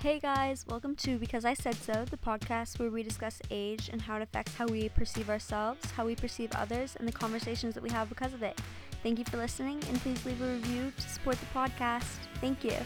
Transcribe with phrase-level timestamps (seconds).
[0.00, 4.00] Hey guys, welcome to Because I Said So, the podcast where we discuss age and
[4.00, 7.82] how it affects how we perceive ourselves, how we perceive others, and the conversations that
[7.82, 8.56] we have because of it.
[9.02, 12.06] Thank you for listening, and please leave a review to support the podcast.
[12.40, 12.76] Thank you.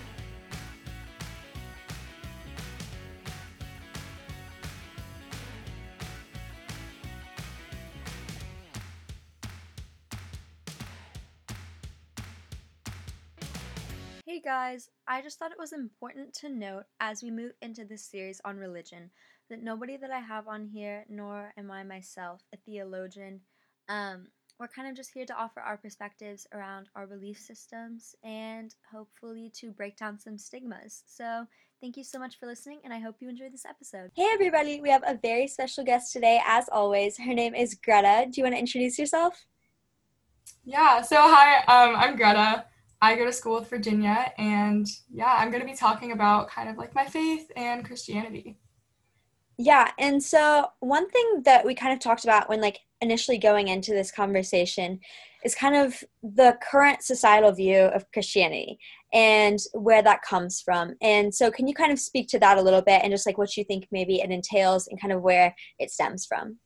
[14.62, 18.40] Guys, I just thought it was important to note as we move into this series
[18.44, 19.10] on religion
[19.50, 23.40] that nobody that I have on here, nor am I myself a theologian.
[23.88, 24.28] Um,
[24.60, 29.50] we're kind of just here to offer our perspectives around our belief systems and hopefully
[29.56, 31.02] to break down some stigmas.
[31.06, 31.44] So,
[31.80, 34.12] thank you so much for listening, and I hope you enjoyed this episode.
[34.14, 37.18] Hey everybody, we have a very special guest today, as always.
[37.18, 38.26] Her name is Greta.
[38.30, 39.44] Do you want to introduce yourself?
[40.64, 42.66] Yeah, so hi, um, I'm Greta.
[43.02, 46.68] I go to school with Virginia, and yeah, I'm going to be talking about kind
[46.68, 48.56] of like my faith and Christianity.
[49.58, 53.68] Yeah, and so one thing that we kind of talked about when like initially going
[53.68, 55.00] into this conversation
[55.44, 58.78] is kind of the current societal view of Christianity
[59.12, 60.94] and where that comes from.
[61.02, 63.36] And so can you kind of speak to that a little bit and just like
[63.36, 66.58] what you think maybe it entails and kind of where it stems from?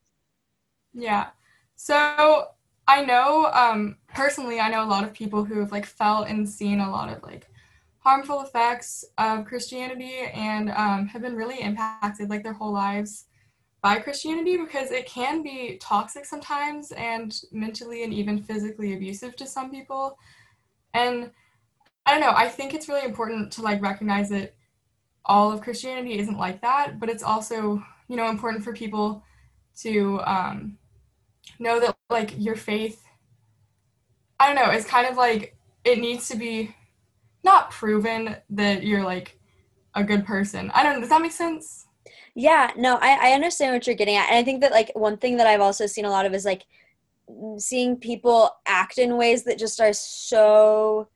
[0.93, 1.29] Yeah.
[1.77, 2.49] So
[2.89, 6.49] I know um, personally, I know a lot of people who have like felt and
[6.49, 7.49] seen a lot of like
[7.99, 13.25] harmful effects of Christianity and um, have been really impacted like their whole lives
[13.83, 19.47] by Christianity because it can be toxic sometimes and mentally and even physically abusive to
[19.47, 20.17] some people.
[20.95, 21.31] And
[22.05, 24.55] I don't know, I think it's really important to like recognize that
[25.25, 29.25] all of Christianity isn't like that, but it's also, you know, important for people
[29.81, 30.79] to um,
[31.59, 33.07] know that like your faith
[34.39, 36.75] I don't know, it's kind of like it needs to be
[37.45, 39.39] not proven that you're like
[39.95, 40.71] a good person.
[40.75, 41.87] I don't know, does that make sense?
[42.35, 44.29] Yeah, no, I, I understand what you're getting at.
[44.29, 46.45] And I think that like one thing that I've also seen a lot of is
[46.45, 46.67] like
[47.59, 51.09] seeing people act in ways that just are so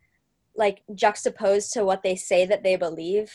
[0.56, 3.32] like juxtaposed to what they say that they believe.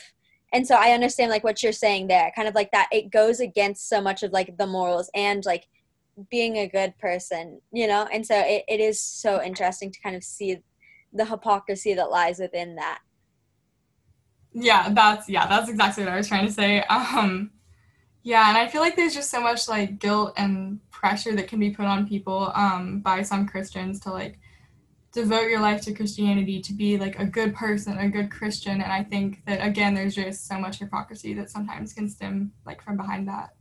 [0.51, 3.40] And so I understand like what you're saying there, kind of like that it goes
[3.40, 5.68] against so much of like the morals and like
[6.30, 8.08] being a good person, you know?
[8.12, 10.59] And so it, it is so interesting to kind of see
[11.14, 13.00] the hypocrisy that lies within that.
[14.54, 16.84] Yeah, that's yeah, that's exactly what I was trying to say.
[16.90, 17.52] Um
[18.24, 21.59] yeah, and I feel like there's just so much like guilt and pressure that can
[21.59, 24.40] be put on people um by some Christians to like
[25.12, 28.92] devote your life to Christianity to be like a good person, a good Christian, and
[28.92, 32.98] I think that again there's just so much hypocrisy that sometimes can stem like from
[32.98, 33.55] behind that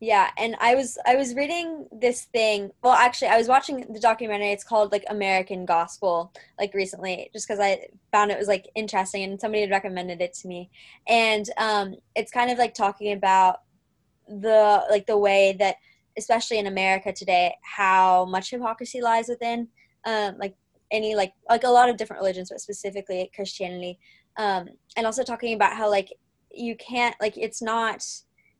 [0.00, 4.00] yeah and i was i was reading this thing well actually i was watching the
[4.00, 7.78] documentary it's called like american gospel like recently just because i
[8.10, 10.70] found it was like interesting and somebody had recommended it to me
[11.06, 13.60] and um it's kind of like talking about
[14.26, 15.76] the like the way that
[16.16, 19.68] especially in america today how much hypocrisy lies within
[20.06, 20.54] um like
[20.90, 23.98] any like like a lot of different religions but specifically christianity
[24.38, 26.12] um and also talking about how like
[26.52, 28.02] you can't like it's not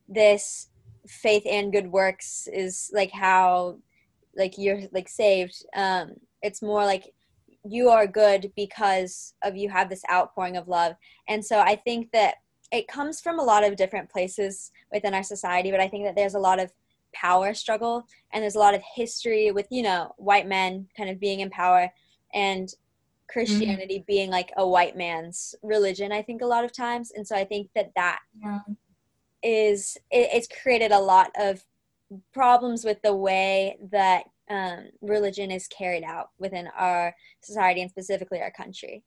[0.08, 0.69] this
[1.06, 3.78] faith and good works is like how
[4.36, 6.12] like you're like saved um
[6.42, 7.12] it's more like
[7.64, 10.94] you are good because of you have this outpouring of love.
[11.28, 12.36] And so i think that
[12.72, 16.14] it comes from a lot of different places within our society but i think that
[16.14, 16.72] there's a lot of
[17.12, 21.18] power struggle and there's a lot of history with you know white men kind of
[21.18, 21.90] being in power
[22.32, 22.74] and
[23.28, 24.06] christianity mm-hmm.
[24.06, 27.12] being like a white man's religion i think a lot of times.
[27.14, 28.60] And so i think that that yeah
[29.42, 31.64] is it, it's created a lot of
[32.32, 38.40] problems with the way that um, religion is carried out within our society and specifically
[38.40, 39.04] our country.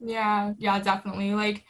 [0.00, 1.34] Yeah, yeah, definitely.
[1.34, 1.64] Like,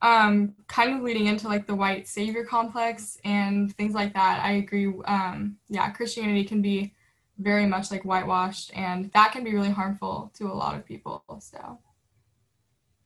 [0.00, 4.40] um, kind of leading into like the white savior complex and things like that.
[4.42, 4.92] I agree.
[5.04, 6.94] Um, yeah, Christianity can be
[7.38, 11.22] very much like whitewashed, and that can be really harmful to a lot of people.
[11.40, 11.78] So.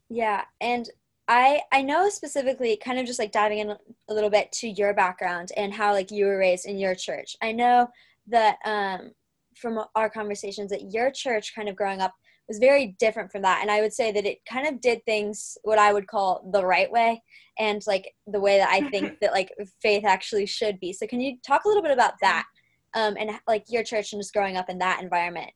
[0.09, 0.89] Yeah, and
[1.33, 4.93] I I know specifically kind of just like diving in a little bit to your
[4.93, 7.37] background and how like you were raised in your church.
[7.41, 7.89] I know
[8.29, 9.13] that um
[9.57, 12.13] from our conversations that your church kind of growing up
[12.49, 15.57] was very different from that and I would say that it kind of did things
[15.63, 17.23] what I would call the right way
[17.59, 20.93] and like the way that I think that like faith actually should be.
[20.93, 22.45] So can you talk a little bit about that?
[22.93, 25.53] Um and like your church and just growing up in that environment.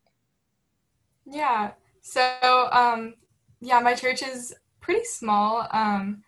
[1.26, 1.72] Yeah.
[2.00, 3.16] So um
[3.60, 4.54] yeah, my church is
[4.86, 5.66] pretty small.
[5.72, 6.22] Um,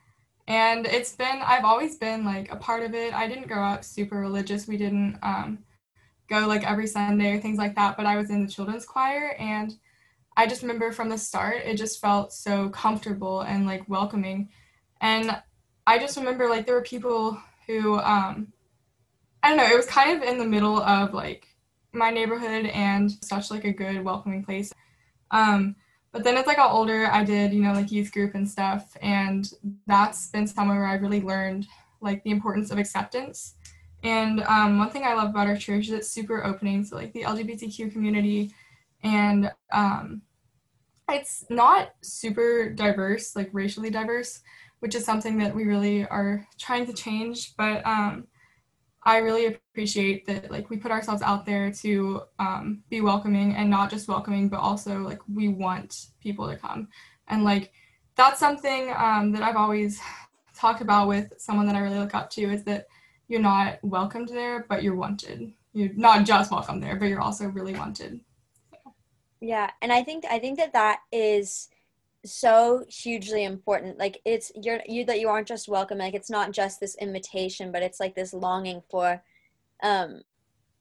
[0.48, 3.14] and it's been, I've always been like a part of it.
[3.14, 4.66] I didn't grow up super religious.
[4.66, 5.60] We didn't um,
[6.28, 9.36] go like every Sunday or things like that, but I was in the children's choir.
[9.38, 9.74] And
[10.36, 14.48] I just remember from the start, it just felt so comfortable and like welcoming.
[15.00, 15.40] And
[15.86, 18.52] I just remember like there were people who, um,
[19.44, 21.46] I don't know, it was kind of in the middle of like
[21.92, 24.72] my neighborhood and such like a good welcoming place.
[25.30, 25.76] Um,
[26.18, 28.96] but then as I got older, I did, you know, like youth group and stuff.
[29.00, 29.48] And
[29.86, 31.68] that's been somewhere where I really learned
[32.00, 33.54] like the importance of acceptance.
[34.02, 37.12] And um, one thing I love about our church is it's super opening to like
[37.12, 38.52] the LGBTQ community.
[39.04, 40.22] And um,
[41.08, 44.40] it's not super diverse, like racially diverse,
[44.80, 47.54] which is something that we really are trying to change.
[47.56, 48.26] But um,
[49.08, 53.70] I really appreciate that like we put ourselves out there to um, be welcoming and
[53.70, 56.88] not just welcoming, but also like we want people to come.
[57.28, 57.72] And like
[58.16, 59.98] that's something um, that I've always
[60.54, 62.86] talked about with someone that I really look up to is that
[63.28, 65.54] you're not welcomed there, but you're wanted.
[65.72, 68.20] You're not just welcome there, but you're also really wanted.
[69.40, 71.70] Yeah, and I think I think that that is
[72.24, 73.98] so hugely important.
[73.98, 77.70] Like it's you're you that you aren't just welcome like it's not just this invitation
[77.70, 79.22] but it's like this longing for
[79.82, 80.22] um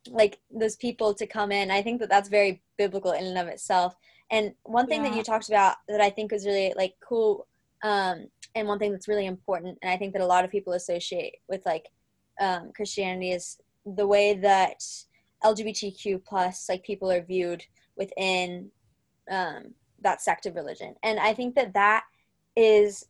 [0.10, 1.70] like those people to come in.
[1.70, 3.96] I think that that's very biblical in and of itself.
[4.30, 5.10] And one thing yeah.
[5.10, 7.48] that you talked about that i think was really like cool
[7.84, 10.74] um and one thing that's really important and i think that a lot of people
[10.74, 11.86] associate with like
[12.42, 14.84] um christianity is the way that
[15.44, 17.64] lgbtq plus like people are viewed
[17.96, 18.70] within
[19.32, 20.96] um that sect of religion.
[21.04, 22.04] And i think that that
[22.56, 23.06] is,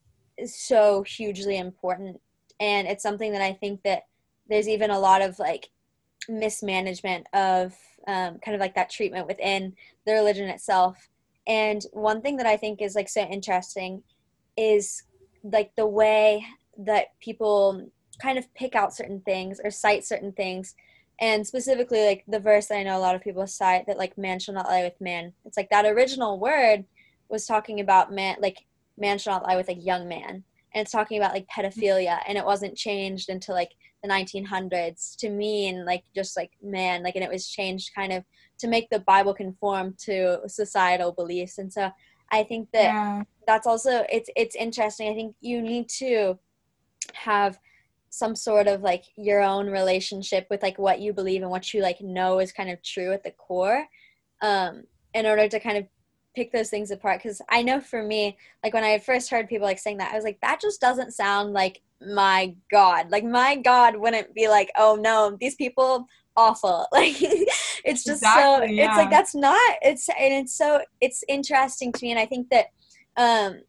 [0.45, 2.22] so hugely important.
[2.60, 4.04] And it's something that i think that
[4.50, 5.69] there's even a lot of like
[6.30, 7.74] mismanagement of
[8.07, 9.75] um, kind of like that treatment within
[10.06, 11.10] the religion itself.
[11.48, 14.04] And one thing that i think is like so interesting
[14.56, 15.04] is
[15.44, 16.45] like the way
[16.78, 17.89] that people
[18.22, 20.75] kind of pick out certain things or cite certain things
[21.19, 24.18] and specifically like the verse that i know a lot of people cite that like
[24.18, 25.34] man shall not lie with man.
[25.46, 26.86] It's like that original word
[27.30, 28.58] was talking about man like
[28.98, 30.44] man shall not lie with a young man.
[30.74, 32.19] And it's talking about like pedophilia.
[32.28, 33.72] And it wasn't changed until like
[34.04, 37.04] the 1900s to mean like just like man.
[37.04, 38.24] Like and it was changed kind of
[38.60, 41.58] to make the bible conform to societal beliefs.
[41.58, 41.92] And so
[42.31, 43.24] i think that yeah.
[43.48, 45.10] that's also it's it's interesting.
[45.10, 46.38] I think you need to
[47.13, 47.58] have
[48.09, 51.81] some sort of like your own relationship with like what you believe and what you
[51.81, 53.86] like know is kind of true at the core
[54.42, 54.83] um
[55.13, 55.86] in order to kind of
[56.36, 57.21] pick those things apart.
[57.21, 60.15] Because i know for me like when i first heard people like saying that i
[60.15, 63.09] was like that just doesn't sound like my god.
[63.09, 66.88] Like my god wouldn't be like oh no these people awful.
[66.92, 67.15] Like
[67.83, 68.88] it's just exactly, so yeah.
[68.89, 72.50] it's like that's not it's and it's so it's interesting to me and i think
[72.50, 72.65] that
[73.15, 73.62] um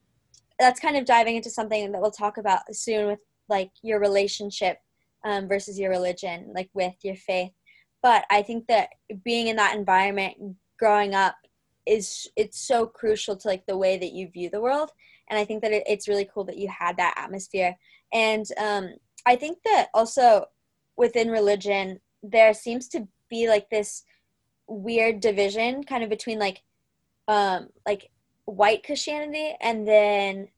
[0.59, 4.79] that's kind of diving into something that we'll talk about soon with like your relationship
[5.25, 7.53] um, versus your religion, like with your faith.
[8.03, 8.91] But I think that
[9.25, 11.35] being in that environment, growing up,
[11.87, 14.91] is it's so crucial to like the way that you view the world.
[15.31, 17.77] And I think that it, it's really cool that you had that atmosphere.
[18.13, 18.95] And um,
[19.27, 20.47] I think that also
[20.97, 24.05] within religion, there seems to be like this
[24.69, 26.63] weird division kind of between like
[27.27, 28.11] um like
[28.45, 30.49] white christianity and then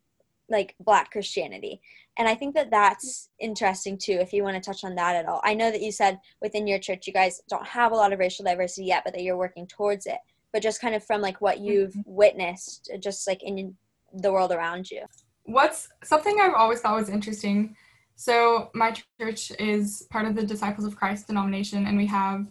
[0.51, 1.81] like black christianity.
[2.19, 5.27] And i think that that's interesting too if you want to touch on that at
[5.27, 5.41] all.
[5.45, 8.19] I know that you said within your church you guys don't have a lot of
[8.19, 10.19] racial diversity yet but that you're working towards it.
[10.53, 12.01] But just kind of from like what you've mm-hmm.
[12.05, 13.75] witnessed just like in
[14.13, 15.03] the world around you.
[15.45, 17.77] What's something i've always thought was interesting.
[18.17, 22.47] So my church is part of the disciples of christ denomination and we have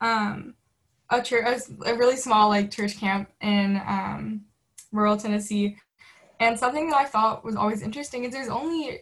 [0.00, 0.54] um,
[1.10, 4.42] a church a, really small like church camp in um,
[4.92, 5.76] rural tennessee
[6.40, 9.00] and something that I thought was always interesting is there's only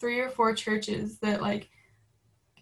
[0.00, 1.68] three or four churches that like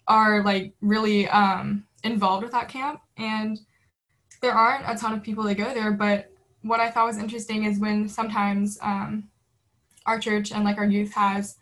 [0.06, 3.58] are like really um, involved with that camp, and
[4.40, 5.92] there aren't a ton of people that go there.
[5.92, 6.30] But
[6.62, 9.28] what I thought was interesting is when sometimes um,
[10.06, 11.56] our church and like our youth has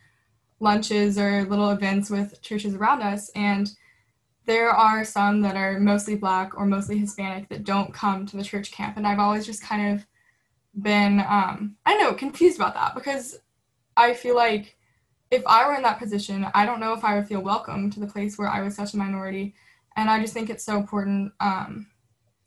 [0.60, 3.70] lunches or little events with churches around us, and
[4.46, 8.44] there are some that are mostly black or mostly Hispanic that don't come to the
[8.44, 10.06] church camp, and I've always just kind of
[10.74, 13.38] been um I know, confused about that because
[13.96, 14.76] I feel like
[15.30, 18.00] if I were in that position, I don't know if I would feel welcome to
[18.00, 19.54] the place where I was such a minority.
[19.96, 21.86] And I just think it's so important um,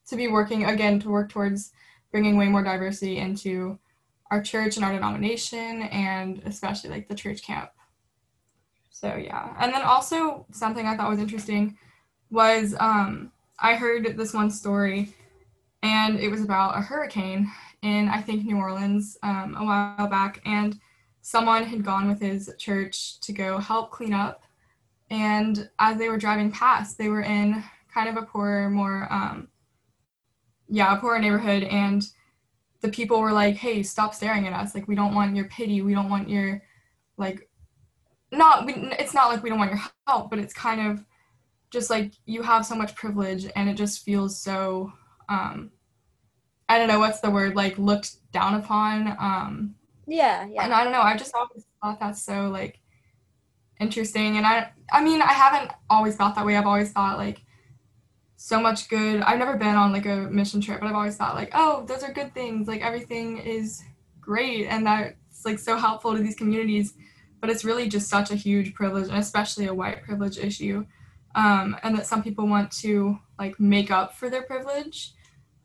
[0.08, 1.72] to be working again to work towards
[2.12, 3.80] bringing way more diversity into
[4.32, 7.70] our church and our denomination, and especially like the church camp.
[8.90, 11.78] So yeah, and then also something I thought was interesting
[12.32, 15.14] was um, I heard this one story,
[15.82, 17.52] and it was about a hurricane,
[17.84, 20.80] in I think New Orleans um, a while back, and
[21.22, 24.44] someone had gone with his church to go help clean up.
[25.10, 27.64] And as they were driving past, they were in
[27.94, 29.50] kind of a poorer, more um,
[30.68, 32.04] yeah, a poorer neighborhood, and
[32.82, 34.74] the people were like, "Hey, stop staring at us.
[34.74, 35.82] Like we don't want your pity.
[35.82, 36.64] We don't want your
[37.18, 37.50] like
[38.32, 41.06] not we, it's not like we don't want your help, but it's kind of
[41.70, 44.92] just like you have so much privilege and it just feels so
[45.30, 45.72] um
[46.70, 49.76] I don't know what's the word like looked down upon um
[50.08, 50.64] yeah yeah.
[50.64, 52.80] and I don't know I just always thought that's so like
[53.80, 57.42] interesting and I I mean I haven't always thought that way I've always thought like
[58.36, 61.36] so much good I've never been on like a mission trip but I've always thought
[61.36, 63.84] like oh those are good things like everything is
[64.20, 66.94] great and that's like so helpful to these communities
[67.40, 70.86] but it's really just such a huge privilege and especially a white privilege issue
[71.36, 75.14] um, and that some people want to like make up for their privilege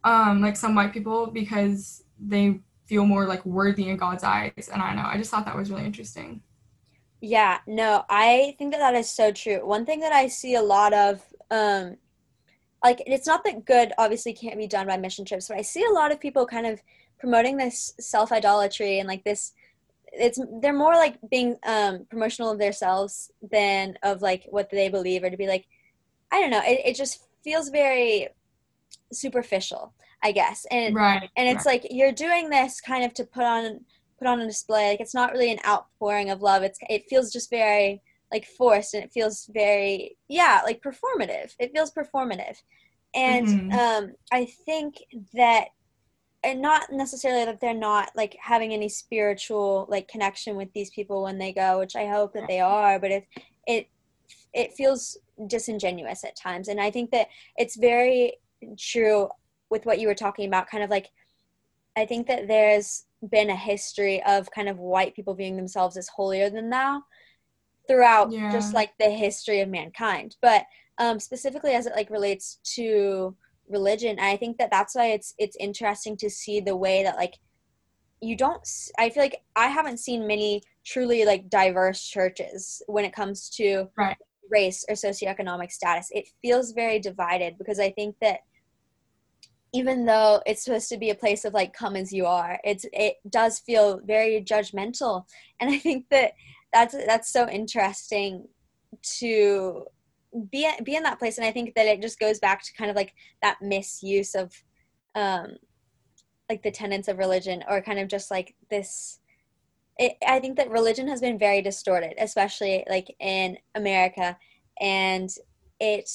[0.04, 4.80] um, like some white people because they feel more like worthy in god's eyes and
[4.80, 6.42] i know i just thought that was really interesting.
[7.20, 9.66] Yeah no i think that that is so true.
[9.66, 11.96] One thing that i see a lot of um
[12.84, 15.84] like it's not that good obviously can't be done by mission trips but i see
[15.84, 16.80] a lot of people kind of
[17.18, 19.52] promoting this self idolatry and like this
[20.12, 25.22] it's they're more like being um promotional of themselves than of like what they believe
[25.22, 25.66] or to be like
[26.32, 28.28] i don't know it, it just feels very
[29.12, 30.66] superficial i guess.
[30.70, 31.82] And right and it's right.
[31.82, 33.84] like you're doing this kind of to put on
[34.18, 34.88] put on a display.
[34.90, 36.62] Like it's not really an outpouring of love.
[36.64, 41.52] It's it feels just very like forced and it feels very yeah like performative.
[41.58, 42.56] It feels performative.
[43.14, 43.72] And Mhm.
[43.72, 44.96] um i think
[45.34, 45.68] that
[46.44, 51.22] and not necessarily that they're not like having any spiritual like connection with these people
[51.22, 53.24] when they go which i hope that they are but it
[53.66, 53.86] it
[54.52, 56.68] it feels disingenuous at times.
[56.68, 58.34] And i think that it's very
[58.78, 59.28] true
[59.70, 61.08] with what you were talking about kind of like
[61.96, 66.08] i think that there's been a history of kind of white people viewing themselves as
[66.08, 67.02] holier than thou
[67.88, 68.50] throughout Yeah.
[68.52, 70.64] just like the history of mankind but
[70.98, 73.34] um specifically as it like relates to
[73.68, 77.34] religion i think that that's why it's it's interesting to see the way that like
[78.20, 78.66] you don't
[78.98, 83.86] i feel like i haven't seen many truly like diverse churches when it comes to
[83.96, 84.16] Right.
[84.50, 88.40] Race or socioeconomic status it feels very divided because i think that
[89.72, 92.86] even though it's supposed to be a place of like come as you are it's
[92.92, 95.24] it does feel very judgmental.
[95.60, 96.32] And i think that
[96.72, 98.46] that's that's so interesting
[99.18, 99.84] to
[100.50, 101.38] be be in that place.
[101.38, 103.12] And i think that it just goes back to kind of like
[103.42, 104.52] that misuse of
[105.14, 105.56] um
[106.48, 109.20] like the tenets of religion or kind of just like this
[109.98, 114.36] it, i think that religion has been very distorted especially like in america
[114.80, 115.30] and
[115.80, 116.10] it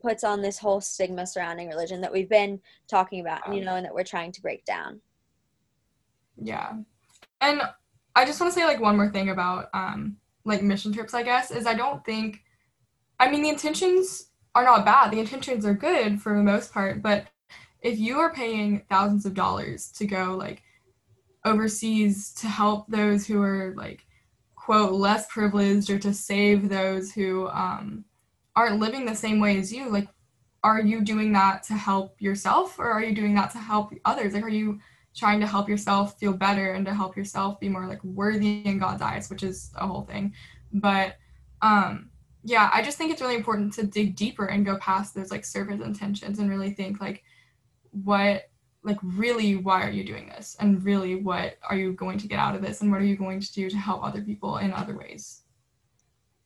[0.00, 3.84] puts on this whole stigma surrounding religion that we've been talking about you know and
[3.84, 5.00] that we're trying to break down
[6.36, 6.74] Yeah.
[7.40, 7.62] And
[8.14, 11.22] I just want to say like one more thing about um like mission trips, I
[11.22, 12.42] guess, is I don't think
[13.18, 15.10] I mean the intentions are not bad.
[15.10, 17.26] The intentions are good for the most part, but
[17.80, 20.62] if you are paying thousands of dollars to go like
[21.44, 24.06] overseas to help those who are like
[24.54, 28.04] quote less privileged or to save those who um
[28.54, 30.08] aren't living the same way as you, like
[30.64, 34.34] are you doing that to help yourself or are you doing that to help others?
[34.34, 34.78] Like are you
[35.14, 38.78] trying to help yourself feel better and to help yourself be more like worthy in
[38.78, 40.32] God's eyes, which is a whole thing.
[40.72, 41.16] But
[41.60, 42.10] um
[42.44, 45.44] yeah, I just think it's really important to dig deeper and go past those like
[45.44, 47.22] surface intentions and really think like
[47.90, 48.50] what
[48.84, 52.38] like really why are you doing this and really what are you going to get
[52.38, 54.72] out of this and what are you going to do to help other people in
[54.72, 55.42] other ways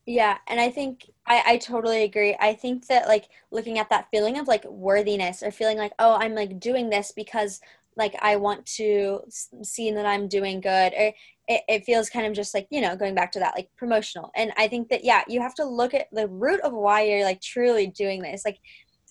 [0.07, 2.35] Yeah, and I think I, I totally agree.
[2.39, 6.15] I think that like looking at that feeling of like worthiness or feeling like, oh,
[6.15, 7.59] I'm like doing this because
[7.97, 9.19] like I want to
[9.63, 11.13] see that I'm doing good or
[11.49, 14.31] it, it feels kind of just like, you know, going back to that like promotional.
[14.35, 17.25] And I think that yeah, you have to look at the root of why you're
[17.25, 18.45] like truly doing this.
[18.45, 18.59] Like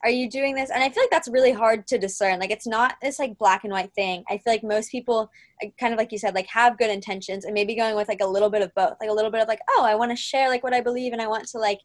[0.05, 0.71] are you doing this?
[0.71, 2.39] And I feel like that's really hard to discern.
[2.39, 4.25] Like it's not this like black and white thing.
[4.29, 5.31] I feel like most people
[5.79, 8.27] kind of like you said like have good intentions and maybe going with like a
[8.27, 10.49] little bit of both like a little bit of like oh i want to share
[10.49, 11.81] like what i believe and i want to like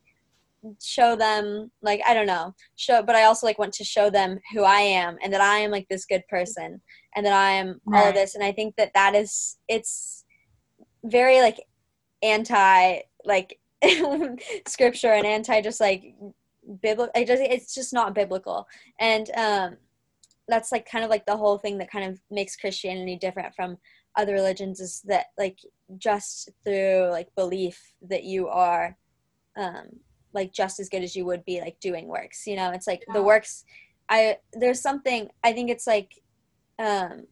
[0.82, 4.40] show them like i don't know show but i also like want to show them
[4.54, 6.80] who i am and that i am like this good person
[7.16, 10.26] and that i am all of this and i think that that is it's
[11.06, 11.58] very like
[12.22, 13.58] anti like
[14.68, 16.14] scripture and anti just like
[16.82, 18.68] biblical I just it's just not biblical.
[19.00, 19.78] And um
[20.48, 23.78] that's like kind of like the whole thing that kind of makes Christianity different from
[24.18, 25.60] other religions is that like
[25.98, 28.98] just through like belief that you are
[29.58, 29.88] um
[30.34, 32.72] like just as good as you would be like doing works you know?
[32.72, 33.66] It's like the works
[34.12, 36.22] i there's something i think it's like
[36.78, 37.26] um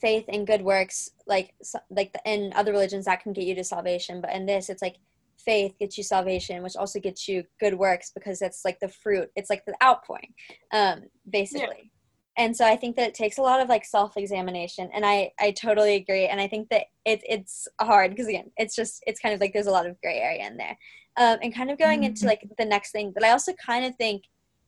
[0.00, 3.54] faith and good works like so, like the, in other religions that can get you
[3.54, 4.96] to salvation but in this it's like
[5.38, 9.28] faith gets you salvation which also gets you good works because it's like the fruit
[9.36, 10.32] it's like the outpouring
[10.72, 11.90] um basically.
[12.38, 15.50] And so i think that it takes a lot of like self-examination and i i
[15.50, 19.34] totally agree and i think that it, it's hard because again it's just it's kind
[19.34, 20.78] of like there's a lot of gray area in there.
[21.18, 22.06] Um, and kind of going mm-hmm.
[22.06, 24.22] into like the next thing that i also kind of think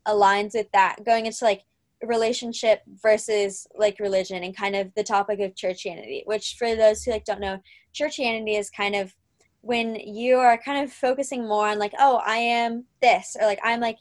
[0.06, 1.62] aligns with that going into like
[2.02, 7.10] relationship versus like religion and kind of the topic of churchianity which for those who
[7.10, 7.58] like don't know
[7.94, 9.14] churchianity is kind of
[9.64, 13.60] when you are kind of focusing more on like oh i am this or like
[13.62, 13.96] i'm like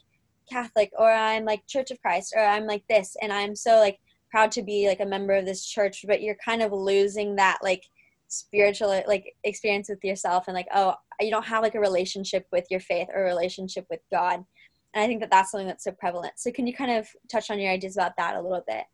[0.50, 3.98] catholic or i'm like church of christ or i'm like this and i'm so like
[4.30, 7.58] proud to be like a member of this church but you're kind of losing that
[7.62, 7.82] like
[8.28, 12.66] spiritual like experience with yourself and like oh you don't have like a relationship with
[12.70, 14.44] your faith or a relationship with god.
[14.92, 16.34] And i think that that's something that's so prevalent.
[16.36, 18.84] So can you kind of touch on your ideas about that a little bit?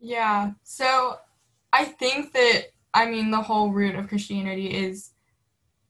[0.00, 0.52] Yeah.
[0.62, 1.16] So
[1.72, 5.10] i think that i mean the whole root of christianity is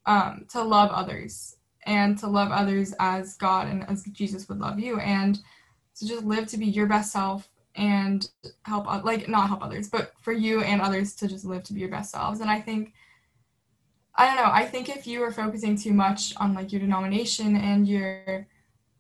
[0.06, 4.78] um, to love others and to love others as god and as jesus would love
[4.78, 5.40] you and
[5.94, 8.30] to just live to be your best self and
[8.64, 11.80] help like not help others but for you and others to just live to be
[11.80, 12.92] your best selves and i think
[14.14, 17.56] i don't know i think if you are focusing too much on like your denomination
[17.56, 18.46] and your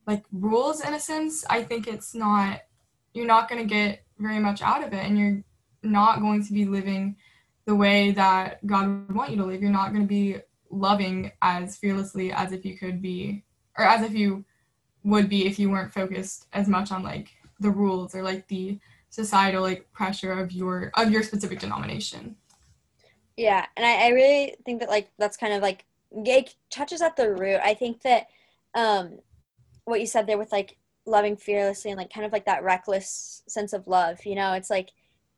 [0.06, 2.60] like rules in a sense, I think it's not
[3.12, 5.42] you're not going to get very much out of it and you're
[5.82, 7.16] not going to be living
[7.64, 9.62] the way that God would want you to live.
[9.62, 10.36] You're not going to be
[10.70, 13.44] loving as fearlessly as if you could be
[13.78, 14.44] or as if you
[15.04, 17.28] would be if you weren't focused as much on like
[17.60, 18.78] the rules or like the
[19.10, 22.36] societal like pressure of your of your specific denomination.
[23.36, 27.16] Yeah, and I, I really think that like that's kind of like it touches at
[27.16, 27.60] the root.
[27.62, 28.28] I think that
[28.74, 29.18] um
[29.84, 33.42] what you said there with like loving fearlessly and like kind of like that reckless
[33.48, 34.90] sense of love you know it's like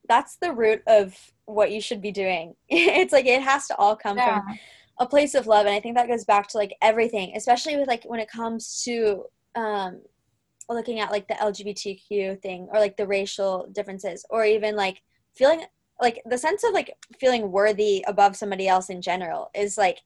[0.08, 3.94] that's the root of what you should be doing it's like it has to all
[3.94, 4.40] come yeah.
[4.40, 4.58] from
[4.98, 7.88] a place of love and i think that goes back to like everything especially with
[7.88, 9.24] like when it comes to
[9.54, 10.00] um
[10.68, 15.00] looking at like the lgbtq thing or like the racial differences or even like
[15.34, 15.62] feeling
[16.00, 19.98] like the sense of like feeling worthy above somebody else in general is like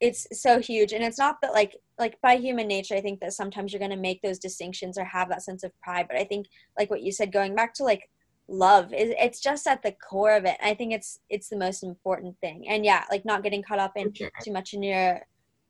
[0.00, 3.32] it's so huge and it's not that like like by human nature i think that
[3.32, 6.24] sometimes you're going to make those distinctions or have that sense of pride but i
[6.24, 6.46] think
[6.78, 8.08] like what you said going back to like
[8.48, 11.82] love is it's just at the core of it i think it's it's the most
[11.82, 14.30] important thing and yeah like not getting caught up in sure.
[14.42, 15.20] too much in your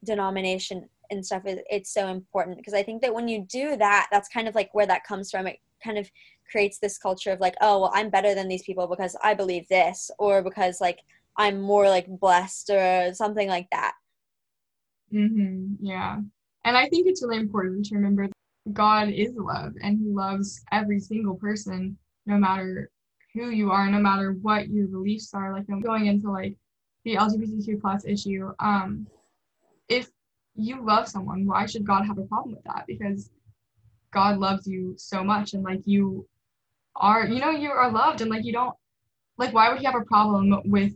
[0.04, 4.08] denomination and stuff is it's so important because i think that when you do that
[4.12, 6.10] that's kind of like where that comes from it kind of
[6.50, 9.66] creates this culture of like oh well i'm better than these people because i believe
[9.68, 11.00] this or because like
[11.38, 13.94] i'm more like blessed or something like that
[15.12, 15.84] Mm-hmm.
[15.84, 16.18] Yeah.
[16.64, 18.28] And I think it's really important to remember
[18.72, 22.90] God is love and He loves every single person, no matter
[23.34, 25.52] who you are, no matter what your beliefs are.
[25.52, 26.54] Like going into like
[27.04, 29.06] the LGBTQ plus issue, um,
[29.88, 30.08] if
[30.54, 32.84] you love someone, why should God have a problem with that?
[32.86, 33.30] Because
[34.12, 36.26] God loves you so much and like you
[36.96, 38.74] are, you know, you are loved and like you don't
[39.38, 40.94] like why would he have a problem with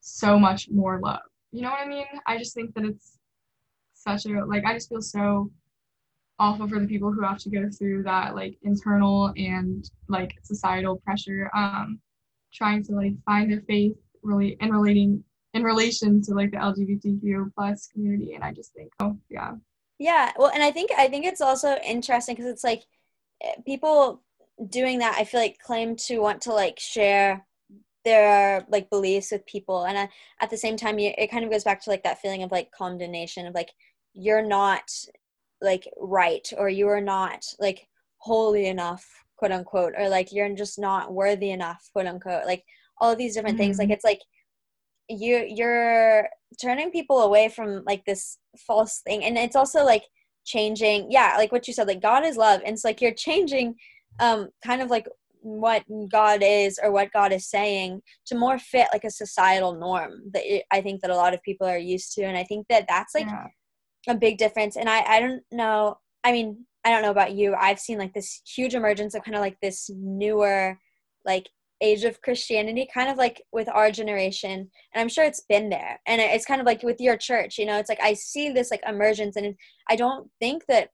[0.00, 1.22] so much more love?
[1.52, 2.06] You know what I mean?
[2.26, 3.18] I just think that it's
[3.94, 5.50] such a like I just feel so
[6.38, 10.96] awful for the people who have to go through that like internal and like societal
[10.96, 12.00] pressure um
[12.52, 15.22] trying to like find their faith really and relating
[15.54, 18.34] in relation to like the lgbtq plus community.
[18.34, 19.52] And i just think oh yeah.
[19.98, 20.32] Yeah.
[20.36, 22.82] Well and i think i think it's also interesting because it's like
[23.42, 24.22] eh, people
[24.68, 27.44] doing that i feel like claim to want to like share
[28.04, 29.84] their like beliefs with people.
[29.84, 30.06] And uh,
[30.40, 32.52] at the same time you, it kind of goes back to like that feeling of
[32.52, 33.70] like condemnation of like
[34.12, 34.90] you're not
[35.64, 39.04] like right or you are not like holy enough
[39.36, 42.64] quote unquote or like you're just not worthy enough quote unquote like
[43.00, 43.64] all of these different mm-hmm.
[43.64, 43.92] things like mm-hmm.
[43.94, 44.20] it's like
[45.08, 46.28] you you're
[46.60, 50.04] turning people away from like this false thing and it's also like
[50.44, 53.74] changing yeah like what you said like god is love and it's like you're changing
[54.20, 55.06] um kind of like
[55.40, 60.22] what god is or what god is saying to more fit like a societal norm
[60.32, 62.86] that i think that a lot of people are used to and i think that
[62.88, 63.46] that's like yeah
[64.08, 64.76] a big difference.
[64.76, 67.54] And I, I don't know, I mean, I don't know about you.
[67.54, 70.78] I've seen like this huge emergence of kind of like this newer,
[71.24, 71.48] like
[71.80, 74.70] age of Christianity, kind of like with our generation.
[74.92, 76.00] And I'm sure it's been there.
[76.06, 78.70] And it's kind of like with your church, you know, it's like I see this
[78.70, 79.54] like emergence and
[79.88, 80.90] I don't think that,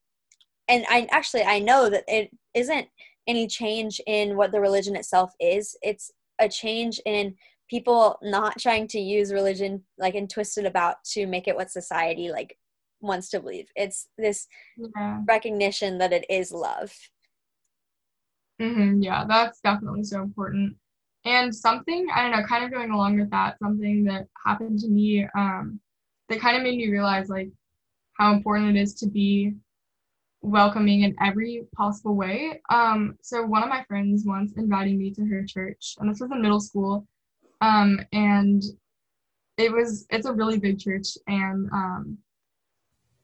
[0.68, 2.86] and I actually, I know that it isn't
[3.26, 5.76] any change in what the religion itself is.
[5.82, 7.34] It's a change in
[7.68, 11.70] people not trying to use religion like and twist it about to make it what
[11.70, 12.56] society like
[13.00, 13.68] wants to believe.
[13.76, 15.20] It's this yeah.
[15.26, 16.92] recognition that it is love.
[18.60, 20.76] Mm-hmm, yeah, that's definitely so important.
[21.24, 24.88] And something, I don't know, kind of going along with that, something that happened to
[24.88, 25.80] me um,
[26.28, 27.50] that kind of made me realize like
[28.14, 29.54] how important it is to be
[30.42, 32.60] welcoming in every possible way.
[32.70, 36.30] Um, so one of my friends once invited me to her church, and this was
[36.30, 37.06] in middle school.
[37.60, 38.62] Um, and
[39.58, 42.18] it was it's a really big church, and um,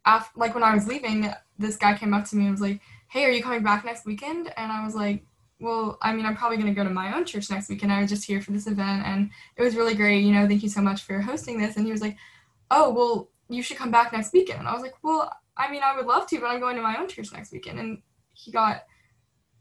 [0.07, 2.81] after like when I was leaving, this guy came up to me and was like,
[3.09, 5.27] "Hey, are you coming back next weekend?" And I was like,
[5.61, 7.93] "Well, I mean, I'm probably gonna go to my own church next weekend.
[7.93, 10.25] I was just here for this event, and it was really great.
[10.25, 12.17] You know, thank you so much for hosting this." And he was like,
[12.71, 15.83] "Oh, well, you should come back next weekend." And I was like, "Well." I mean,
[15.83, 17.79] I would love to, but I'm going to my own church next weekend.
[17.79, 18.03] And
[18.35, 18.83] he got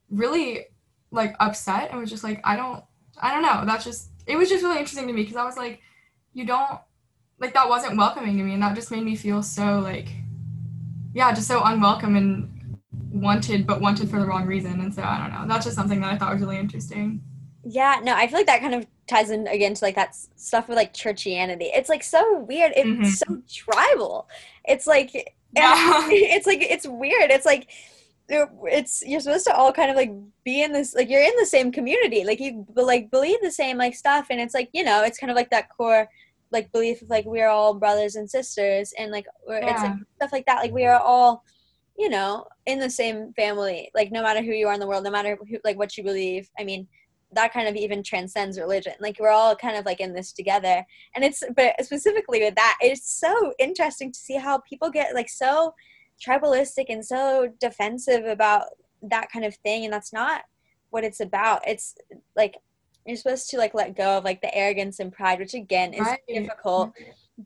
[0.09, 0.65] really
[1.09, 2.83] like upset and was just like, I don't,
[3.21, 3.63] I don't know.
[3.65, 5.79] That's just, it was just really interesting to me because I was like,
[6.33, 6.81] you don't,
[7.39, 8.55] like, that wasn't welcoming to me.
[8.55, 10.09] And that just made me feel so like,
[11.15, 12.77] yeah, just so unwelcome and
[13.09, 14.81] wanted, but wanted for the wrong reason.
[14.81, 15.47] And so I don't know.
[15.47, 17.23] That's just something that I thought was really interesting.
[17.63, 20.67] Yeah, no, I feel like that kind of ties in again to like that stuff
[20.67, 21.69] with like churchianity.
[21.73, 22.73] It's like so weird.
[22.75, 23.05] It's mm-hmm.
[23.05, 24.27] so tribal.
[24.65, 25.23] It's like yeah.
[26.09, 27.31] it's like it's weird.
[27.31, 27.69] It's like
[28.27, 30.11] it's you're supposed to all kind of like
[30.43, 33.77] be in this like you're in the same community like you like believe the same
[33.77, 36.09] like stuff and it's like you know it's kind of like that core
[36.55, 39.71] like belief of like we're all brothers and sisters and like yeah.
[39.71, 41.43] it's like stuff like that like we are all
[41.97, 45.03] you know in the same family like no matter who you are in the world
[45.03, 46.87] no matter who like what you believe i mean
[47.33, 50.83] that kind of even transcends religion like we're all kind of like in this together
[51.13, 55.29] and it's but specifically with that it's so interesting to see how people get like
[55.29, 55.73] so
[56.25, 58.67] tribalistic and so defensive about
[59.01, 60.43] that kind of thing and that's not
[60.91, 61.95] what it's about it's
[62.37, 62.55] like
[63.05, 66.01] you're supposed to like let go of like the arrogance and pride which again is
[66.01, 66.19] right.
[66.27, 66.91] difficult.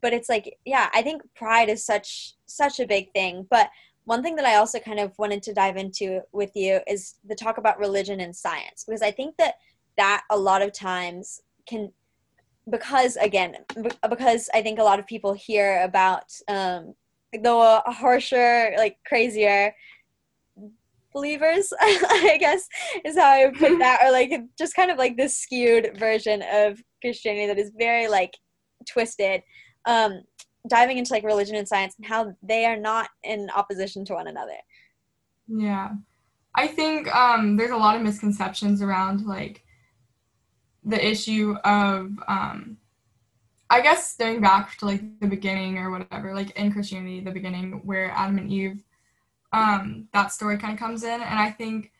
[0.00, 3.46] But it's like yeah i think pride is such such a big thing.
[3.50, 3.70] But
[4.04, 7.34] one thing that i also kind of wanted to dive into with you is the
[7.34, 9.54] talk about religion and science because i think that
[9.96, 11.92] that a lot of times can
[12.70, 13.56] because again
[14.08, 16.94] because i think a lot of people hear about um
[17.32, 19.72] the harsher like crazier
[21.12, 22.66] believers i guess
[23.04, 26.42] is how i would put that or like just kind of like this skewed version
[26.52, 28.36] of christianity that is very like
[28.86, 29.42] twisted
[29.86, 30.22] um
[30.68, 34.28] diving into like religion and science and how they are not in opposition to one
[34.28, 34.56] another.
[35.48, 35.90] Yeah.
[36.54, 39.62] I think um there's a lot of misconceptions around like
[40.84, 42.78] the issue of um,
[43.68, 47.82] I guess going back to like the beginning or whatever, like in Christianity, the beginning
[47.84, 48.82] where Adam and Eve,
[49.52, 51.92] um, that story kind of comes in, and I think,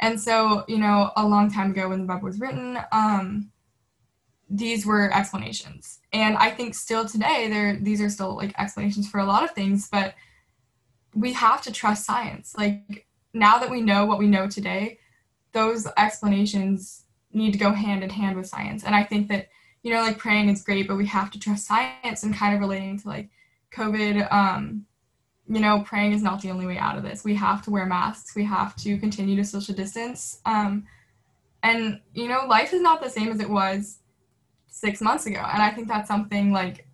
[0.00, 3.50] and so you know, a long time ago when the Bible was written, um,
[4.50, 9.18] these were explanations, and I think still today there these are still like explanations for
[9.18, 10.14] a lot of things, but
[11.14, 12.54] we have to trust science.
[12.56, 14.98] Like now that we know what we know today,
[15.52, 18.84] those explanations need to go hand in hand with science.
[18.84, 19.48] And I think that,
[19.82, 22.60] you know, like praying is great, but we have to trust science and kind of
[22.60, 23.30] relating to like
[23.72, 24.86] COVID, um,
[25.46, 27.24] you know, praying is not the only way out of this.
[27.24, 28.34] We have to wear masks.
[28.34, 30.40] We have to continue to social distance.
[30.46, 30.86] Um,
[31.62, 33.98] and, you know, life is not the same as it was
[34.68, 35.40] six months ago.
[35.40, 36.86] And I think that's something like,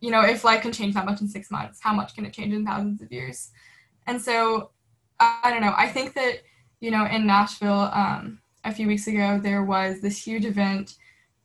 [0.00, 2.32] you know, if life can change that much in six months, how much can it
[2.32, 3.50] change in thousands of years?
[4.06, 4.70] And so,
[5.20, 5.74] I don't know.
[5.76, 6.42] I think that,
[6.80, 10.94] you know, in Nashville, um, a few weeks ago, there was this huge event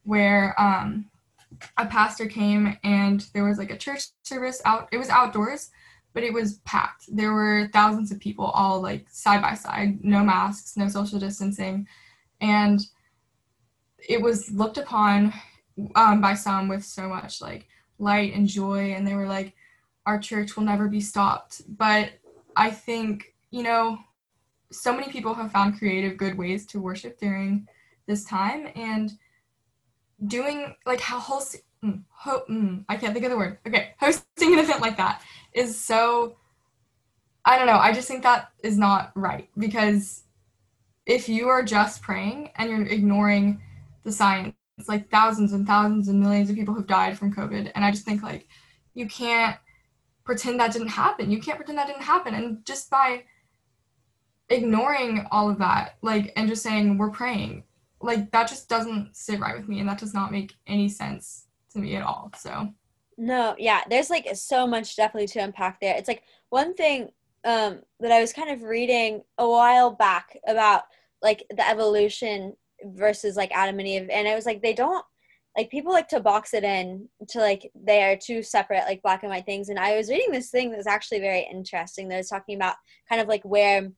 [0.04, 1.10] where um,
[1.78, 4.90] a pastor came and there was like a church service out.
[4.92, 5.72] It was outdoors,
[6.14, 7.06] but it was packed.
[7.08, 11.88] There were thousands of people all like side by side, no masks, no social distancing,
[12.40, 12.80] and
[14.08, 15.34] it was looked upon
[15.96, 19.54] um, by some with so much like light and joy, and they were like,
[20.06, 22.12] "Our church will never be stopped." But
[22.56, 23.98] I think you know
[24.72, 27.68] so many people have found creative, good ways to worship during
[28.08, 29.12] this time, and
[30.28, 33.58] doing like how hosting, mm, ho- mm, I can't think of the word.
[33.68, 35.24] Okay, hosting an event like that
[35.54, 36.36] is so.
[37.46, 37.78] I don't know.
[37.78, 40.24] I just think that is not right because
[41.06, 43.62] if you are just praying and you're ignoring
[44.04, 44.56] the science,
[44.88, 48.06] like thousands and thousands and millions of people have died from COVID, and I just
[48.06, 48.48] think like
[48.94, 49.58] you can't
[50.24, 51.32] pretend that didn't happen.
[51.32, 53.24] You can't pretend that didn't happen, and just by
[54.50, 57.64] ignoring all of that, like, and just saying we're praying,
[58.02, 61.48] like that just doesn't sit right with me, and that does not make any sense
[61.74, 62.32] to me at all.
[62.38, 62.74] So.
[63.18, 65.96] No, yeah, there's like so much definitely to unpack there.
[65.96, 67.10] It's like one thing
[67.46, 70.84] um, that I was kind of reading a while back about
[71.22, 75.06] like the evolution versus like Adam and Eve, and it was like they don't
[75.56, 79.24] like people like to box it in to like they are two separate like black
[79.24, 79.70] and white things.
[79.70, 82.76] And I was reading this thing that was actually very interesting that was talking about
[83.08, 83.92] kind of like where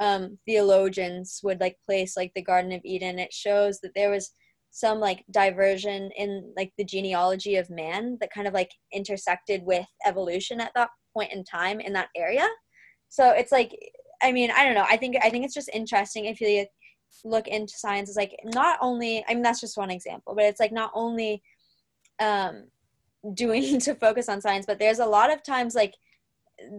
[0.00, 3.18] um, theologians would like place like the Garden of Eden.
[3.18, 4.30] It shows that there was
[4.74, 9.86] some like diversion in like the genealogy of man that kind of like intersected with
[10.04, 12.44] evolution at that point in time in that area.
[13.08, 13.70] So it's like
[14.20, 14.86] I mean, I don't know.
[14.88, 16.66] I think I think it's just interesting if you
[17.24, 18.08] look into science.
[18.08, 19.24] It's like not only.
[19.28, 21.40] I mean, that's just one example, but it's like not only
[22.20, 22.64] um,
[23.34, 25.94] doing to focus on science, but there's a lot of times like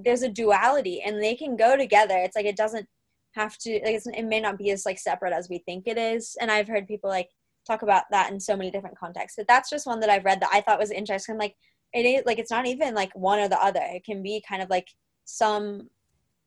[0.03, 2.17] there's a duality, and they can go together.
[2.17, 2.87] It's like it doesn't
[3.35, 6.35] have to like it may not be as like separate as we think it is.
[6.41, 7.29] And I've heard people like
[7.65, 9.37] talk about that in so many different contexts.
[9.37, 11.33] But that's just one that I've read that I thought was interesting.
[11.33, 11.55] I'm like
[11.93, 13.81] it is like it's not even like one or the other.
[13.81, 14.89] It can be kind of like
[15.23, 15.89] some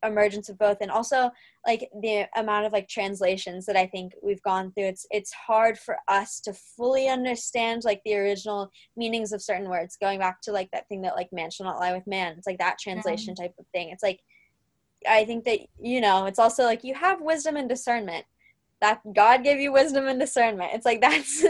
[0.05, 1.31] emergence of both and also
[1.67, 5.77] like the amount of like translations that i think we've gone through it's it's hard
[5.77, 10.53] for us to fully understand like the original meanings of certain words going back to
[10.53, 13.35] like that thing that like man shall not lie with man it's like that translation
[13.37, 13.45] yeah.
[13.45, 14.21] type of thing it's like
[15.09, 18.25] i think that you know it's also like you have wisdom and discernment
[18.81, 20.71] that god gave you wisdom and discernment.
[20.75, 21.45] It's like that's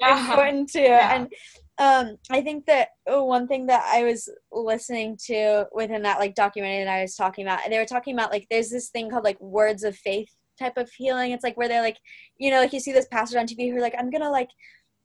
[0.00, 0.20] yeah.
[0.20, 0.80] important too.
[0.80, 1.14] Yeah.
[1.14, 1.32] and
[1.78, 6.34] um i think that oh, one thing that i was listening to within that like
[6.34, 9.24] documentary that i was talking about they were talking about like there's this thing called
[9.24, 11.32] like words of faith type of healing.
[11.32, 11.96] It's like where they're like
[12.38, 14.50] you know like you see this pastor on tv who like i'm gonna like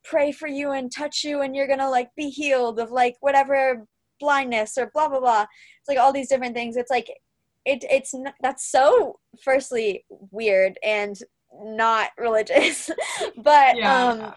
[0.04, 3.86] pray for you and touch you and you're gonna like be healed of like whatever
[4.20, 5.42] blindness or blah blah blah.
[5.42, 6.78] It's like all these different things.
[6.78, 7.10] It's like
[7.66, 11.16] it it's not, that's so firstly weird and
[11.63, 12.89] not religious
[13.38, 14.08] but yeah.
[14.08, 14.34] um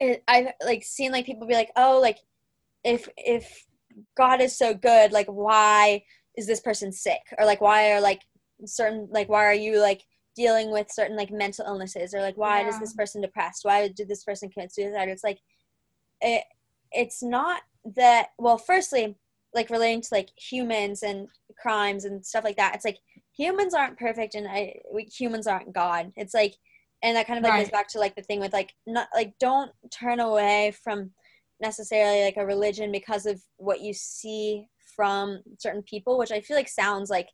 [0.00, 2.18] it, I've like seen like people be like, oh, like
[2.84, 3.64] if if
[4.16, 6.02] God is so good, like why
[6.36, 7.20] is this person sick?
[7.38, 8.22] Or like why are like
[8.66, 10.02] certain like why are you like
[10.36, 12.68] dealing with certain like mental illnesses or like why yeah.
[12.68, 13.60] is this person depressed?
[13.64, 15.08] Why did this person commit suicide?
[15.08, 15.38] It's like
[16.20, 16.44] it
[16.92, 17.62] it's not
[17.96, 19.16] that well, firstly,
[19.54, 21.28] like relating to like humans and
[21.60, 22.98] crimes and stuff like that, it's like
[23.36, 26.12] humans aren't perfect and I, we, humans aren't God.
[26.16, 26.56] It's like
[27.04, 27.62] and that kind of like right.
[27.62, 31.10] goes back to like the thing with like not like don't turn away from
[31.60, 34.66] necessarily like a religion because of what you see
[34.96, 37.28] from certain people which i feel like sounds like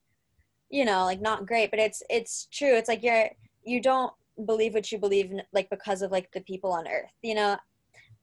[0.71, 3.29] you know like not great but it's it's true it's like you're
[3.65, 4.13] you don't
[4.47, 7.57] believe what you believe like because of like the people on earth you know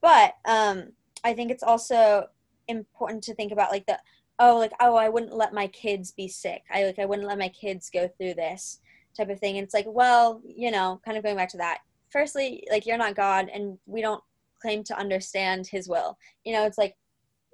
[0.02, 0.90] but um
[1.24, 2.26] i think it's also
[2.68, 3.98] important to think about like the
[4.40, 7.40] oh like oh i wouldn't let my kids be sick i like i wouldn't let
[7.40, 8.80] my kids go through this
[9.18, 9.58] type of thing.
[9.58, 11.80] And it's like, well, you know, kind of going back to that.
[12.12, 14.24] Firstly, like you're not God, and we don't
[14.62, 16.18] claim to understand His will.
[16.46, 16.96] You know, it's like,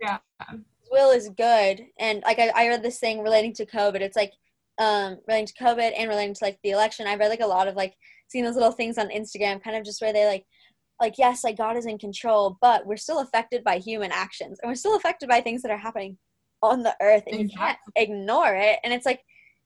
[0.02, 0.18] yeah,
[0.52, 0.60] His
[0.92, 1.86] will is good.
[1.98, 4.02] And like I, I read this thing relating to COVID.
[4.02, 4.34] It's like
[4.80, 7.08] um relating to COVID and relating to like the election.
[7.08, 7.96] I read like a lot of like
[8.28, 10.46] seeing those little things on Instagram, kind of just where they like
[11.02, 14.70] like yes like god is in control but we're still affected by human actions and
[14.70, 16.16] we're still affected by things that are happening
[16.64, 17.44] on the earth and exactly.
[17.44, 18.80] you can't ignore it.
[18.84, 19.22] And it's like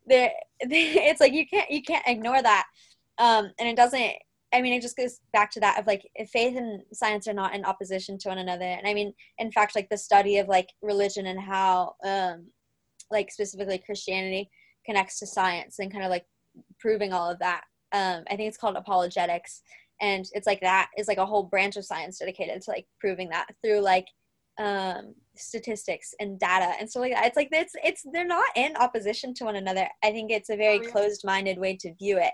[0.07, 2.65] there it's like you can't you can't ignore that.
[3.19, 4.11] Um and it doesn't
[4.53, 7.53] i mean it just goes back to that of like faith and science are not
[7.53, 8.65] in opposition to one another.
[8.65, 12.47] And i mean in fact like the study of like religion and how um
[13.11, 14.49] like specifically christianity
[14.85, 16.25] connects to science and kind of like
[16.79, 17.61] proving all of that.
[17.91, 19.61] Um i think it's called apologetics.
[19.99, 23.29] And it's like that is like a whole branch of science dedicated to like proving
[23.29, 24.05] that through like
[24.59, 27.27] um statistics and data and so like that.
[27.27, 29.87] It's like it's it's they're not in opposition to one another.
[30.03, 30.89] I think it's a very oh, yeah.
[30.89, 32.33] closed-minded way to view it,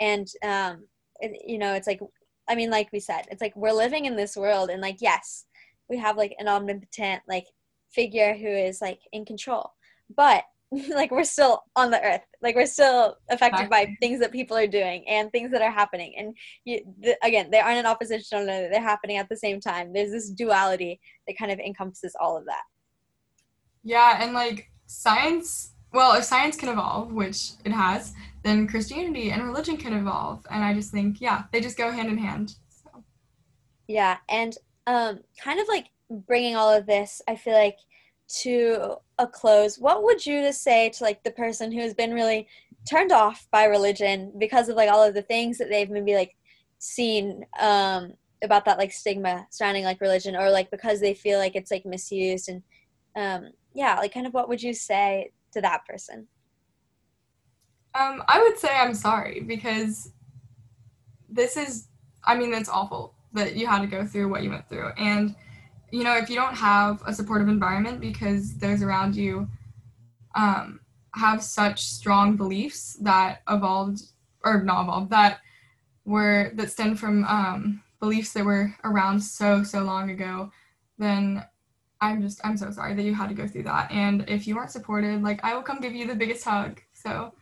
[0.00, 0.86] and um,
[1.20, 2.00] it, you know, it's like
[2.48, 5.44] I mean, like we said, it's like we're living in this world, and like yes,
[5.88, 7.46] we have like an omnipotent like
[7.90, 9.72] figure who is like in control,
[10.14, 10.44] but
[10.94, 12.22] like we're still on the earth.
[12.42, 16.14] Like we're still affected by things that people are doing and things that are happening.
[16.18, 18.68] And you, the, again they aren't in opposition to another.
[18.70, 19.92] They're happening at the same time.
[19.92, 22.62] There's this duality that kind of encompasses all of that.
[23.82, 29.42] Yeah and like science well if science can evolve which it has then christianity and
[29.44, 30.46] religion can evolve.
[30.50, 33.02] And i just think yeah they just go hand in hand so.
[33.88, 34.56] yeah and
[34.86, 37.78] um kind of like bringing all of this i feel like
[38.26, 42.12] to a close, what would you just say to like the person who has been
[42.12, 42.48] really
[42.88, 46.36] turned off by religion because of like all of the things that they've maybe like
[46.78, 51.56] seen um about that like stigma surrounding like religion or like because they feel like
[51.56, 52.62] it's like misused and
[53.16, 56.26] um yeah like kind of what would you say to that person?
[57.94, 60.10] Um i would say i'm sorry because
[61.28, 61.88] this is
[62.24, 65.34] i mean it's awful that you had to go through what you went through and
[65.94, 69.48] you know, if you don't have a supportive environment because those around you
[70.34, 70.80] um,
[71.14, 74.02] have such strong beliefs that evolved
[74.42, 75.38] or not evolved that
[76.04, 80.50] were that stem from um, beliefs that were around so so long ago,
[80.98, 81.44] then
[82.00, 83.92] I'm just I'm so sorry that you had to go through that.
[83.92, 86.80] And if you weren't supported, like I will come give you the biggest hug.
[86.92, 87.32] So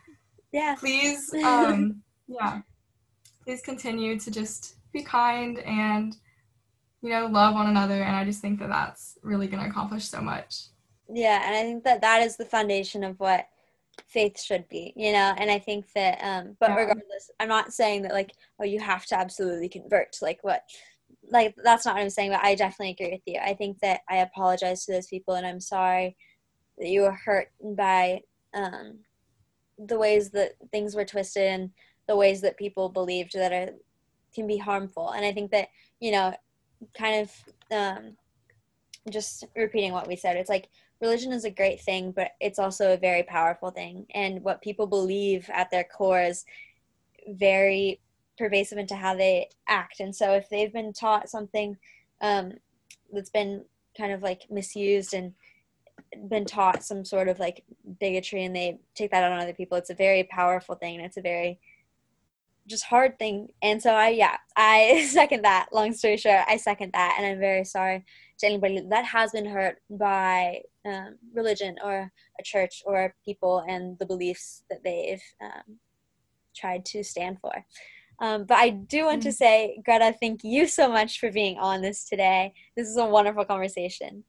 [0.52, 2.60] yeah, please, um, yeah,
[3.44, 6.18] please continue to just be kind and
[7.02, 8.02] you know, love one another.
[8.02, 10.66] And I just think that that's really going to accomplish so much.
[11.12, 11.42] Yeah.
[11.44, 13.46] And I think that that is the foundation of what
[14.06, 15.34] faith should be, you know.
[15.36, 16.76] And I think that, um, but Yeah.
[16.76, 20.16] regardless, I'm not saying that like, oh, you have to absolutely convert.
[20.22, 20.62] Like what?
[21.28, 22.30] Like that's not what I'm saying.
[22.30, 23.40] But I definitely agree with you.
[23.40, 26.16] I think that I apologize to those people, and I'm sorry
[26.78, 28.20] that you were hurt by
[28.54, 28.98] um,
[29.78, 31.70] the ways that things were twisted and
[32.06, 33.74] the ways that people believed that are
[34.34, 35.10] can be harmful.
[35.10, 35.68] And I think that
[36.00, 36.34] you know,
[36.96, 38.16] kind of um,
[39.10, 40.36] just repeating what we said.
[40.36, 40.68] It's like
[41.00, 44.06] religion is a great thing, but it's also a very powerful thing.
[44.14, 46.44] And what people believe at their core is
[47.28, 48.00] very
[48.38, 50.00] pervasive into how they act.
[50.00, 51.76] And so if they've been taught something
[52.20, 52.52] um,
[53.12, 53.64] that's been
[53.96, 55.32] kind of like misused and
[56.28, 57.64] been taught some sort of like
[58.00, 60.96] bigotry and they take that out on other people, it's a very powerful thing.
[60.96, 61.58] And it's a very
[62.66, 63.48] just hard thing.
[63.62, 65.68] And so I, yeah, I second that.
[65.72, 67.16] Long story short, I second that.
[67.18, 68.04] And I'm very sorry
[68.38, 73.98] to anybody that has been hurt by um, religion or a church or people and
[73.98, 75.78] the beliefs that they've um,
[76.56, 77.64] tried to stand for.
[78.20, 79.34] Um, but I do want to Mm.
[79.34, 82.52] say, Greta, thank you so much for being on this today.
[82.76, 84.24] This is a wonderful conversation.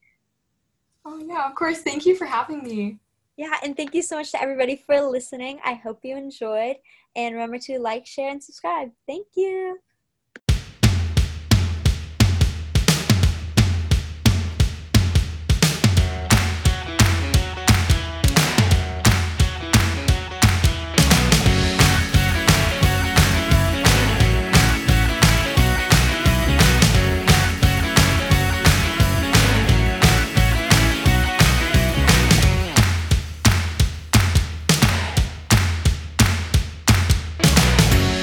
[1.06, 1.80] Oh yeah, of course.
[1.82, 2.98] Thank you for having me.
[3.36, 5.60] Yeah, and thank you so much to everybody for listening.
[5.65, 6.78] I hope you enjoyed.
[7.15, 8.91] And remember to like, share, and subscribe.
[9.08, 9.80] Thank you.